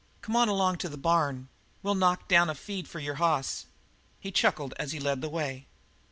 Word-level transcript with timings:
Come 0.23 0.35
on 0.35 0.49
along 0.49 0.77
to 0.77 0.89
the 0.89 0.97
barn 0.97 1.35
and 1.35 1.47
we'll 1.83 1.93
knock 1.93 2.27
down 2.27 2.49
a 2.49 2.55
feed 2.55 2.87
for 2.87 2.99
the 2.99 3.13
hoss." 3.13 3.67
He 4.19 4.31
chuckled 4.31 4.73
as 4.79 4.93
he 4.93 4.99
led 4.99 5.21
the 5.21 5.29
way. 5.29 5.67